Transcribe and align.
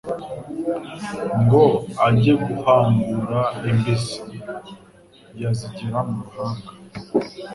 Ngo 1.41 1.63
ajye 2.07 2.33
guhangura 2.45 3.39
Imbizi 3.69 4.17
.Yazigera 5.41 5.99
mu 6.09 6.17
ruhanga, 6.25 6.71